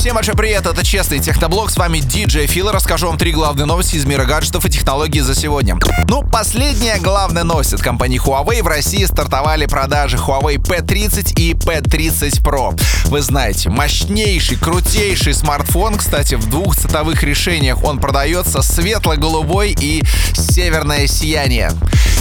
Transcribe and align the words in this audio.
Всем 0.00 0.14
большой 0.14 0.34
привет, 0.34 0.64
это 0.64 0.82
Честный 0.82 1.18
Техноблог, 1.18 1.70
с 1.70 1.76
вами 1.76 1.98
DJ 1.98 2.46
Фил, 2.46 2.70
расскажу 2.70 3.08
вам 3.08 3.18
три 3.18 3.32
главные 3.32 3.66
новости 3.66 3.96
из 3.96 4.06
мира 4.06 4.24
гаджетов 4.24 4.64
и 4.64 4.70
технологий 4.70 5.20
за 5.20 5.34
сегодня. 5.34 5.78
Ну, 6.08 6.22
последняя 6.22 6.96
главная 6.96 7.44
новость 7.44 7.74
от 7.74 7.82
компании 7.82 8.18
Huawei. 8.18 8.62
В 8.62 8.66
России 8.66 9.04
стартовали 9.04 9.66
продажи 9.66 10.16
Huawei 10.16 10.56
P30 10.56 11.34
и 11.38 11.52
P30 11.52 12.42
Pro. 12.42 12.80
Вы 13.10 13.20
знаете, 13.20 13.68
мощнейший, 13.68 14.56
крутейший 14.56 15.34
смартфон, 15.34 15.96
кстати, 15.96 16.36
в 16.36 16.48
двух 16.48 16.76
цветовых 16.76 17.22
решениях 17.22 17.84
он 17.84 17.98
продается 17.98 18.62
светло-голубой 18.62 19.76
и 19.78 20.02
северное 20.32 21.06
сияние. 21.08 21.72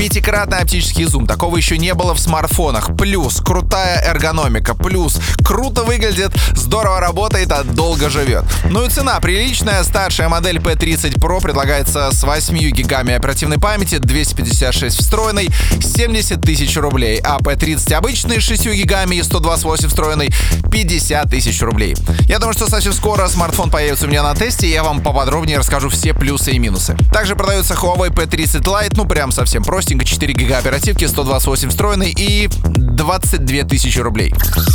Пятикратный 0.00 0.60
оптический 0.60 1.04
зум. 1.04 1.26
Такого 1.26 1.58
еще 1.58 1.76
не 1.76 1.92
было 1.92 2.14
в 2.14 2.18
смартфонах. 2.18 2.96
Плюс 2.96 3.36
крутая 3.36 4.02
эргономика. 4.02 4.74
Плюс 4.74 5.20
круто 5.44 5.82
выглядит, 5.82 6.32
здорово 6.54 7.00
работает, 7.00 7.52
а 7.52 7.64
долго 7.64 8.08
живет. 8.08 8.46
Ну 8.64 8.86
и 8.86 8.88
цена 8.88 9.20
приличная. 9.20 9.84
Старшая 9.84 10.30
модель 10.30 10.56
P30 10.56 11.18
Pro 11.18 11.42
предлагается 11.42 12.10
с 12.12 12.22
8 12.22 12.56
гигами 12.70 13.12
оперативной 13.12 13.58
памяти, 13.58 13.98
256 13.98 14.96
встроенной, 14.96 15.50
70 15.82 16.40
тысяч 16.40 16.78
рублей. 16.78 17.20
А 17.22 17.36
P30 17.36 17.92
обычный 17.92 18.40
с 18.40 18.44
6 18.44 18.72
гигами 18.72 19.16
и 19.16 19.22
128 19.22 19.86
встроенной, 19.86 20.30
50 20.72 21.28
тысяч 21.28 21.60
рублей. 21.60 21.94
Я 22.26 22.38
думаю, 22.38 22.54
что 22.54 22.70
совсем 22.70 22.94
скоро 22.94 23.28
смартфон 23.28 23.70
появится 23.70 24.06
у 24.06 24.08
меня 24.08 24.22
на 24.22 24.34
тесте, 24.34 24.66
и 24.66 24.70
я 24.70 24.82
вам 24.82 25.02
поподробнее 25.02 25.58
расскажу 25.58 25.90
все 25.90 26.14
плюсы 26.14 26.52
и 26.52 26.58
минусы. 26.58 26.96
Также 27.12 27.36
продается 27.36 27.74
Huawei 27.74 28.08
P30 28.08 28.62
Lite, 28.62 28.94
ну 28.96 29.04
прям 29.04 29.30
совсем 29.30 29.62
простенько 29.62 29.89
простенько 29.90 30.04
4 30.04 30.32
гига 30.34 30.58
оперативки, 30.58 31.04
128 31.04 31.70
встроенный 31.70 32.14
и 32.16 32.48
22 32.48 33.64
тысячи 33.64 33.98
рублей. 33.98 34.32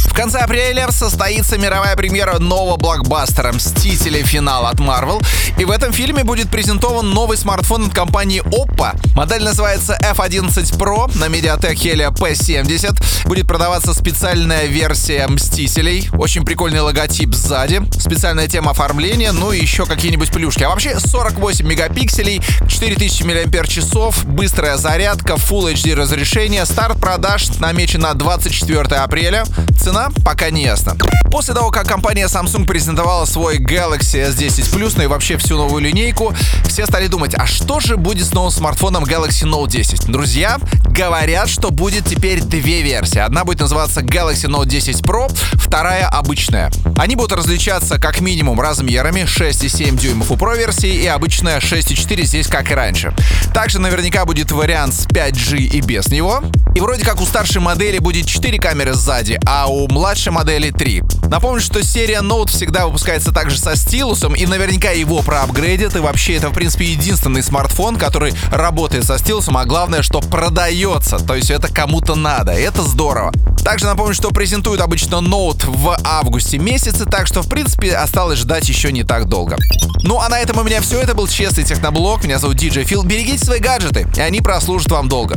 В 0.10 0.14
конце 0.14 0.40
апреля 0.40 0.92
состоится 0.92 1.58
мировая 1.58 1.96
премьера 1.96 2.38
нового 2.40 2.76
блокбастера 2.76 3.54
«Мстители. 3.54 4.24
Финал» 4.24 4.66
от 4.66 4.76
Marvel. 4.80 5.26
И 5.58 5.64
в 5.64 5.72
этом 5.72 5.94
фильме 5.94 6.24
будет 6.26 6.50
презентован 6.50 7.10
новый 7.12 7.38
смартфон 7.38 7.86
от 7.88 7.94
компании 7.94 8.42
Oppo. 8.42 9.00
Модель 9.16 9.44
называется 9.44 9.98
F11 10.02 10.78
Pro 10.78 11.18
на 11.18 11.26
Mediatek 11.26 11.76
Helio 11.76 12.12
P70. 12.14 13.28
Будет 13.28 13.48
продаваться 13.48 13.94
специальная 13.94 14.66
версия 14.66 15.28
«Мстителей». 15.28 16.10
Очень 16.18 16.44
прикольный 16.44 16.82
логотип 16.82 17.34
сзади. 17.34 17.82
Специальная 17.98 18.48
тема 18.48 18.72
оформления, 18.72 19.32
ну 19.32 19.54
и 19.54 19.62
еще 19.62 19.86
какие-нибудь 19.86 20.32
плюшки. 20.32 20.64
А 20.64 20.70
вообще 20.70 21.00
48 21.00 21.66
мегапикселей, 21.66 22.42
4000 22.68 23.24
мАч, 23.24 24.24
быстрая 24.26 24.78
зарядка 24.78 25.05
зарядка, 25.06 25.34
Full 25.34 25.74
HD 25.74 25.94
разрешение. 25.94 26.66
Старт 26.66 27.00
продаж 27.00 27.60
намечен 27.60 28.00
на 28.00 28.16
24 28.16 28.82
апреля. 28.96 29.44
Цена 29.80 30.10
пока 30.24 30.50
не 30.50 30.64
ясна. 30.64 30.96
После 31.30 31.54
того, 31.54 31.70
как 31.70 31.88
компания 31.88 32.26
Samsung 32.26 32.66
презентовала 32.66 33.26
свой 33.26 33.60
Galaxy 33.60 34.28
S10 34.32 34.74
Plus, 34.74 34.94
ну 34.98 35.04
и 35.04 35.08
вообще 35.08 35.38
всю 35.38 35.58
новую 35.58 35.84
линейку, 35.84 36.34
все 36.68 36.88
стали 36.88 37.06
думать, 37.06 37.36
а 37.36 37.46
что 37.46 37.80
же 37.80 37.98
будет 37.98 38.26
с 38.26 38.34
новым 38.34 38.52
смартфоном 38.52 39.04
Galaxy 39.04 39.44
Note 39.44 39.70
10? 39.70 40.08
Друзья, 40.08 40.58
говорят, 40.86 41.50
что 41.50 41.70
будет 41.70 42.06
теперь 42.06 42.42
две 42.42 42.82
версии. 42.82 43.20
Одна 43.20 43.44
будет 43.44 43.60
называться 43.60 44.02
Galaxy 44.02 44.50
Note 44.50 44.66
10 44.66 45.02
Pro, 45.02 45.32
вторая 45.54 46.08
обычная. 46.08 46.72
Они 46.98 47.16
будут 47.16 47.34
различаться 47.34 48.00
как 48.00 48.22
минимум 48.22 48.60
размерами 48.60 49.22
6,7 49.22 50.00
дюймов 50.00 50.32
у 50.32 50.36
Pro 50.36 50.58
версии 50.58 51.04
и 51.04 51.06
обычная 51.06 51.60
6,4 51.60 52.24
здесь 52.24 52.48
как 52.48 52.72
и 52.72 52.74
раньше. 52.74 53.14
Также 53.54 53.80
наверняка 53.80 54.26
будет 54.26 54.52
вариант 54.52 54.95
с 54.96 55.06
5G 55.08 55.58
и 55.58 55.82
без 55.82 56.08
него. 56.08 56.42
И 56.74 56.80
вроде 56.80 57.04
как 57.04 57.22
у 57.22 57.26
старшей 57.26 57.62
модели 57.62 58.00
будет 58.00 58.26
4 58.26 58.58
камеры 58.58 58.94
сзади, 58.94 59.40
а 59.46 59.68
у 59.68 59.88
младшей 59.88 60.32
модели 60.32 60.72
3. 60.72 61.04
Напомню, 61.30 61.62
что 61.62 61.84
серия 61.84 62.20
Note 62.22 62.50
всегда 62.50 62.86
выпускается 62.86 63.32
также 63.32 63.58
со 63.58 63.76
стилусом, 63.76 64.36
и 64.36 64.46
наверняка 64.46 64.92
его 64.92 65.22
проапгрейдят, 65.22 65.96
и 65.96 66.00
вообще 66.00 66.36
это, 66.36 66.50
в 66.50 66.54
принципе, 66.54 66.86
единственный 66.86 67.44
смартфон, 67.44 67.98
который 67.98 68.34
работает 68.52 69.06
со 69.06 69.18
стилусом, 69.18 69.58
а 69.58 69.66
главное, 69.66 70.02
что 70.02 70.22
продается, 70.22 71.18
то 71.18 71.36
есть 71.36 71.52
это 71.52 71.68
кому-то 71.68 72.16
надо, 72.16 72.52
это 72.52 72.84
здорово. 72.84 73.32
Также 73.64 73.86
напомню, 73.86 74.14
что 74.14 74.30
презентуют 74.30 74.80
обычно 74.80 75.16
Note 75.16 75.66
в 75.66 75.98
августе 76.04 76.60
месяце, 76.60 77.06
так 77.06 77.26
что, 77.26 77.42
в 77.42 77.50
принципе, 77.50 77.96
осталось 77.96 78.40
ждать 78.40 78.70
еще 78.70 78.92
не 78.92 79.04
так 79.04 79.26
долго. 79.26 79.58
Ну 80.04 80.20
а 80.20 80.30
на 80.30 80.40
этом 80.40 80.60
у 80.60 80.64
меня 80.64 80.82
все. 80.82 81.02
Это 81.02 81.16
был 81.16 81.28
Честный 81.28 81.64
Техноблог. 81.64 82.24
Меня 82.24 82.38
зовут 82.38 82.58
DJ 82.58 82.84
Фил. 82.84 83.02
Берегите 83.02 83.44
свои 83.44 83.60
гаджеты, 83.60 84.08
и 84.16 84.22
они 84.22 84.42
прослужат 84.42 84.92
вам 84.92 85.10
долго. 85.10 85.36